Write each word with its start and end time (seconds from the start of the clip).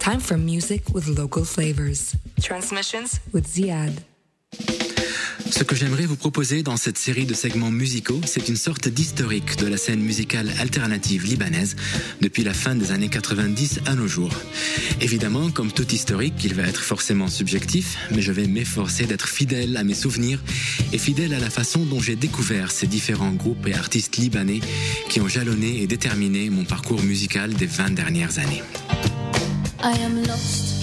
Time 0.00 0.18
for 0.18 0.38
music 0.38 0.82
with 0.94 1.06
local 1.08 1.44
flavors. 1.44 2.14
Transmissions 2.40 3.20
with 3.34 3.46
Ziad. 3.46 3.92
Ce 5.50 5.62
que 5.62 5.76
j'aimerais 5.76 6.06
vous 6.06 6.16
proposer 6.16 6.62
dans 6.62 6.78
cette 6.78 6.96
série 6.96 7.26
de 7.26 7.34
segments 7.34 7.70
musicaux, 7.70 8.20
c'est 8.24 8.48
une 8.48 8.56
sorte 8.56 8.88
d'historique 8.88 9.56
de 9.58 9.66
la 9.66 9.76
scène 9.76 10.00
musicale 10.00 10.50
alternative 10.58 11.26
libanaise 11.26 11.76
depuis 12.22 12.44
la 12.44 12.54
fin 12.54 12.74
des 12.74 12.92
années 12.92 13.10
90 13.10 13.80
à 13.84 13.94
nos 13.94 14.06
jours. 14.06 14.32
Évidemment, 15.02 15.50
comme 15.50 15.70
tout 15.70 15.86
historique, 15.92 16.42
il 16.44 16.54
va 16.54 16.62
être 16.62 16.82
forcément 16.82 17.28
subjectif, 17.28 17.98
mais 18.10 18.22
je 18.22 18.32
vais 18.32 18.46
m'efforcer 18.46 19.04
d'être 19.04 19.28
fidèle 19.28 19.76
à 19.76 19.84
mes 19.84 19.94
souvenirs 19.94 20.42
et 20.94 20.98
fidèle 20.98 21.34
à 21.34 21.40
la 21.40 21.50
façon 21.50 21.84
dont 21.84 22.00
j'ai 22.00 22.16
découvert 22.16 22.72
ces 22.72 22.86
différents 22.86 23.32
groupes 23.32 23.66
et 23.66 23.74
artistes 23.74 24.16
libanais 24.16 24.60
qui 25.10 25.20
ont 25.20 25.28
jalonné 25.28 25.82
et 25.82 25.86
déterminé 25.86 26.48
mon 26.48 26.64
parcours 26.64 27.02
musical 27.02 27.52
des 27.52 27.66
20 27.66 27.90
dernières 27.90 28.38
années. 28.38 28.62
I 29.82 29.92
am 29.92 30.22
lost. 30.24 30.79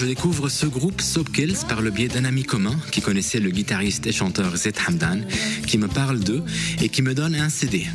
Je 0.00 0.06
découvre 0.06 0.48
ce 0.48 0.64
groupe 0.64 1.02
Soapkills 1.02 1.66
par 1.68 1.82
le 1.82 1.90
biais 1.90 2.08
d'un 2.08 2.24
ami 2.24 2.44
commun 2.44 2.74
qui 2.90 3.02
connaissait 3.02 3.38
le 3.38 3.50
guitariste 3.50 4.06
et 4.06 4.12
chanteur 4.12 4.56
Zed 4.56 4.76
Hamdan, 4.88 5.26
qui 5.66 5.76
me 5.76 5.88
parle 5.88 6.20
d'eux 6.20 6.42
et 6.80 6.88
qui 6.88 7.02
me 7.02 7.12
donne 7.12 7.34
un 7.34 7.50
CD. 7.50 7.86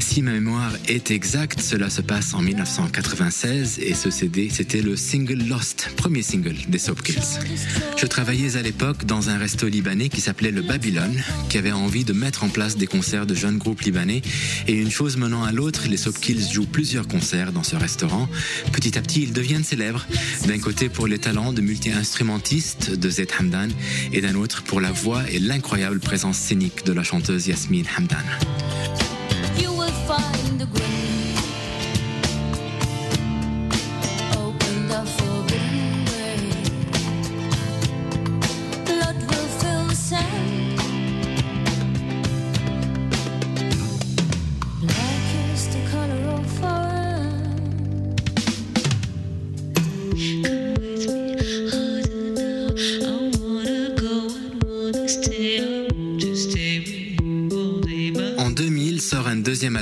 Si 0.00 0.20
ma 0.20 0.32
mémoire 0.32 0.72
est 0.88 1.10
exacte, 1.12 1.60
cela 1.60 1.90
se 1.90 2.00
passe 2.00 2.34
en 2.34 2.42
1996 2.42 3.78
et 3.80 3.94
ce 3.94 4.10
CD, 4.10 4.48
c'était 4.50 4.82
le 4.82 4.96
single 4.96 5.46
Lost, 5.48 5.90
premier 5.96 6.22
single 6.22 6.56
des 6.68 6.78
Soapkills. 6.78 7.38
Je 7.96 8.06
travaillais 8.06 8.56
à 8.56 8.62
l'époque 8.62 9.04
dans 9.06 9.30
un 9.30 9.38
resto 9.38 9.68
libanais 9.68 10.08
qui 10.08 10.20
s'appelait 10.20 10.50
le 10.50 10.62
Babylone, 10.62 11.22
qui 11.48 11.58
avait 11.58 11.72
envie 11.72 12.04
de 12.04 12.12
mettre 12.12 12.42
en 12.44 12.48
place 12.48 12.76
des 12.76 12.86
concerts 12.86 13.26
de 13.26 13.34
jeunes 13.34 13.58
groupes 13.58 13.82
libanais 13.82 14.22
et 14.66 14.74
une 14.74 14.90
chose 14.90 15.16
menant 15.16 15.44
à 15.44 15.52
l'autre, 15.52 15.82
les 15.88 15.96
Soapkills 15.96 16.52
jouent 16.52 16.66
plusieurs 16.66 17.06
concerts 17.08 17.52
dans 17.52 17.64
ce 17.64 17.76
restaurant. 17.76 18.28
Petit 18.72 18.98
à 18.98 19.02
petit, 19.02 19.22
ils 19.22 19.32
deviennent 19.32 19.64
célèbres, 19.64 20.06
d'un 20.46 20.58
côté 20.58 20.88
pour 20.88 21.06
les 21.06 21.18
talents 21.18 21.43
de 21.52 21.60
multi-instrumentiste 21.60 22.90
de 22.90 23.10
Zed 23.10 23.30
Hamdan 23.38 23.68
et 24.12 24.20
d'un 24.20 24.34
autre 24.34 24.62
pour 24.62 24.80
la 24.80 24.92
voix 24.92 25.22
et 25.30 25.38
l'incroyable 25.38 26.00
présence 26.00 26.38
scénique 26.38 26.84
de 26.84 26.92
la 26.92 27.02
chanteuse 27.02 27.46
Yasmine 27.46 27.86
Hamdan. 27.98 29.13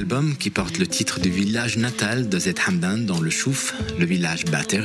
Album 0.03 0.37
qui 0.37 0.51
porte 0.51 0.79
le 0.79 0.87
titre 0.87 1.21
du 1.21 1.31
village 1.31 1.77
natal 1.77 2.29
de 2.29 2.39
Zed 2.39 2.59
Hamdan 2.67 2.99
dans 3.07 3.21
le 3.21 3.31
Chouf, 3.31 3.75
le 3.99 4.05
village 4.05 4.45
Bater. 4.47 4.83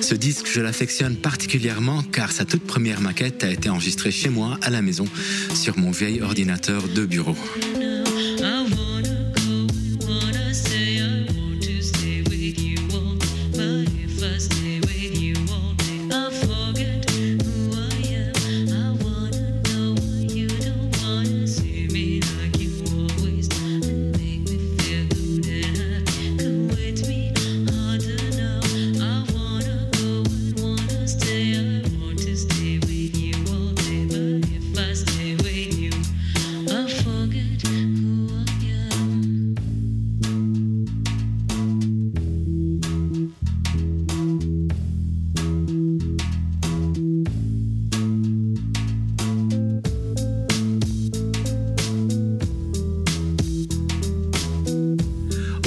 Ce 0.00 0.14
disque, 0.14 0.48
je 0.52 0.60
l'affectionne 0.60 1.16
particulièrement 1.16 2.02
car 2.02 2.32
sa 2.32 2.44
toute 2.44 2.66
première 2.66 3.00
maquette 3.00 3.44
a 3.44 3.50
été 3.50 3.68
enregistrée 3.68 4.10
chez 4.10 4.28
moi 4.28 4.58
à 4.62 4.70
la 4.70 4.82
maison 4.82 5.06
sur 5.54 5.78
mon 5.78 5.90
vieil 5.90 6.20
ordinateur 6.20 6.82
de 6.88 7.06
bureau. 7.06 7.36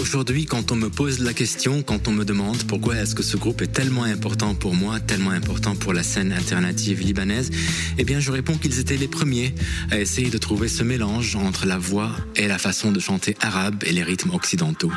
Aujourd'hui, 0.09 0.45
quand 0.45 0.71
on 0.71 0.75
me 0.75 0.89
pose 0.89 1.19
la 1.19 1.35
question, 1.35 1.83
quand 1.83 2.07
on 2.07 2.11
me 2.11 2.25
demande 2.25 2.63
pourquoi 2.63 2.95
est-ce 2.95 3.13
que 3.13 3.21
ce 3.21 3.37
groupe 3.37 3.61
est 3.61 3.67
tellement 3.67 4.05
important 4.05 4.55
pour 4.55 4.73
moi, 4.73 4.99
tellement 4.99 5.29
important 5.29 5.75
pour 5.75 5.93
la 5.93 6.01
scène 6.01 6.31
alternative 6.31 6.99
libanaise, 6.99 7.51
eh 7.99 8.03
bien, 8.03 8.19
je 8.19 8.31
réponds 8.31 8.57
qu'ils 8.57 8.79
étaient 8.79 8.97
les 8.97 9.07
premiers 9.07 9.53
à 9.91 9.99
essayer 9.99 10.31
de 10.31 10.39
trouver 10.39 10.67
ce 10.67 10.81
mélange 10.81 11.35
entre 11.35 11.67
la 11.67 11.77
voix 11.77 12.09
et 12.35 12.47
la 12.47 12.57
façon 12.57 12.91
de 12.91 12.99
chanter 12.99 13.37
arabe 13.39 13.83
et 13.85 13.91
les 13.91 14.01
rythmes 14.01 14.31
occidentaux. 14.33 14.91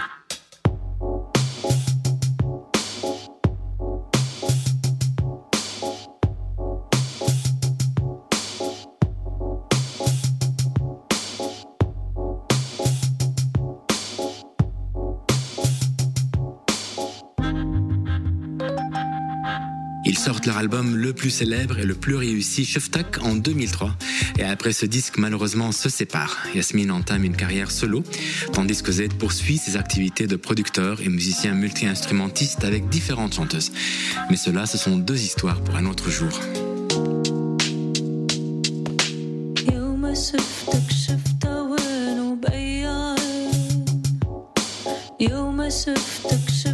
leur 20.47 20.57
album 20.57 20.95
le 20.95 21.13
plus 21.13 21.29
célèbre 21.29 21.78
et 21.79 21.85
le 21.85 21.94
plus 21.94 22.16
réussi, 22.16 22.66
Shuftak, 22.66 23.22
en 23.22 23.35
2003. 23.35 23.95
Et 24.39 24.44
après 24.44 24.72
ce 24.72 24.85
disque, 24.85 25.17
malheureusement, 25.17 25.72
se 25.72 25.89
sépare. 25.89 26.38
Yasmine 26.55 26.91
entame 26.91 27.25
une 27.25 27.35
carrière 27.35 27.69
solo, 27.69 28.03
tandis 28.53 28.81
que 28.81 28.91
Z 28.91 29.09
poursuit 29.19 29.57
ses 29.57 29.75
activités 29.75 30.25
de 30.25 30.35
producteur 30.38 31.01
et 31.01 31.09
musicien 31.09 31.53
multi-instrumentiste 31.53 32.63
avec 32.63 32.88
différentes 32.88 33.35
chanteuses. 33.35 33.72
Mais 34.29 34.38
cela, 34.38 34.66
ce 34.66 34.78
sont 34.78 34.97
deux 34.97 35.22
histoires 35.22 35.61
pour 35.61 35.75
un 35.75 35.85
autre 35.85 36.09
jour. 36.09 36.39
شفتك 45.67 46.33
عشفتك 46.33 46.70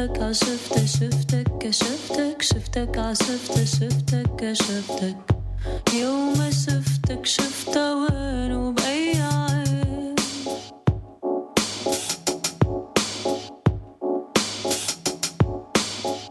شفتك 0.00 1.70
شفتك 1.70 2.42
شفتك 2.42 2.98
عشفتك 2.98 3.64
شفتك 3.64 4.52
شفتك 4.52 5.16
يوم 5.94 6.50
شفتك 6.50 7.26
شفتها 7.26 7.94
وين 7.94 8.52
وبأي 8.52 9.12
عين 9.22 10.14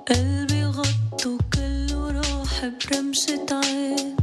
قلبي 0.10 0.66
غطوا 0.66 1.38
كله 1.54 2.12
راح 2.12 2.66
برمشة 2.66 3.46
عين. 3.52 4.19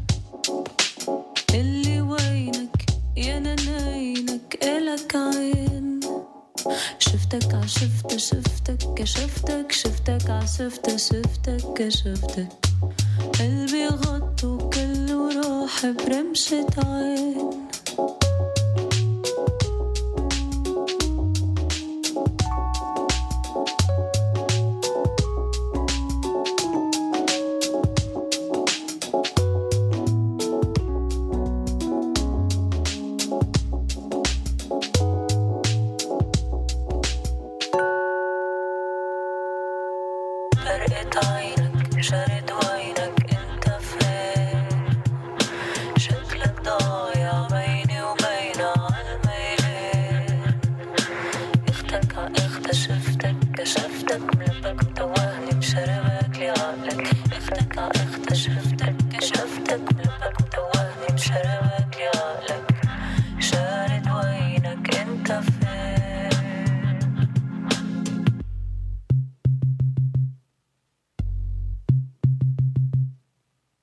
شفت 7.67 8.17
شفتك 8.17 8.95
كشفتك 8.97 9.73
شفتك 9.73 10.31
عسفت 10.31 10.89
آه، 10.89 10.97
شفتك 10.97 11.89
شفتك. 11.89 12.49
قلبي 13.39 13.87
غط 13.87 14.45
وكله 14.45 15.41
راح 15.41 15.87
برمشة 15.87 16.67
عين. 16.79 17.46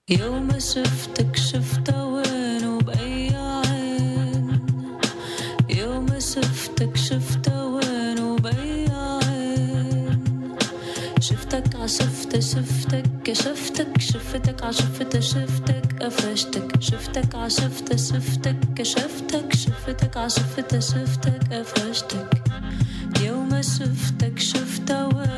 يوم 0.10 0.60
شفتك 0.60 1.36
شفته 1.36 2.06
وين 2.06 2.66
وبأي 2.66 3.30
عين 3.36 4.60
يوم 5.70 6.08
شفتك 6.20 6.98
شفته 6.98 7.66
وين 7.66 8.20
وبأي 8.20 8.88
عين 8.92 10.56
شفتك 11.22 11.76
عشفت 11.76 12.40
شفتك 12.40 13.04
كشفتك 13.24 14.02
شفتك 14.02 14.64
عشفت 14.64 15.20
شفتك 15.20 16.04
قفشتك. 16.04 16.82
شفتك 16.82 17.36
عشفت 17.36 17.96
شفتك 17.96 18.58
كشفتك 18.76 19.54
شفتك 19.56 20.18
عشفت 20.18 20.80
شفتك 20.80 21.54
قفشتك. 21.54 22.42
يوم 23.22 23.62
شفتك 23.62 24.40
شفته 24.40 25.08
وين 25.08 25.33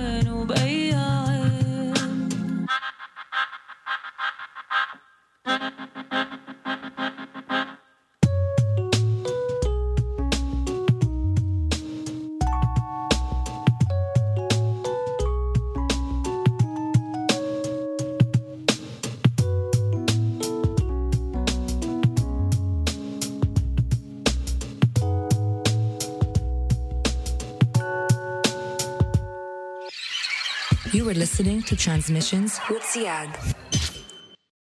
You 30.96 31.04
were 31.04 31.14
listening 31.14 31.62
to 31.64 31.76
Transmissions 31.76 32.58
with 32.70 32.82
Ziad. 32.82 33.65